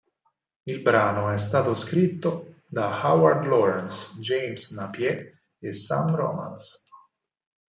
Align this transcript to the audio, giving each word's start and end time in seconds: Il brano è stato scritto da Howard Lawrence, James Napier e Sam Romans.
Il 0.63 0.79
brano 0.81 1.29
è 1.29 1.37
stato 1.37 1.75
scritto 1.75 2.61
da 2.65 3.01
Howard 3.05 3.45
Lawrence, 3.45 4.15
James 4.19 4.71
Napier 4.71 5.41
e 5.59 5.73
Sam 5.73 6.15
Romans. 6.15 6.85